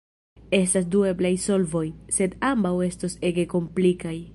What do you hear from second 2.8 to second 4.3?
estos ege komplikaj.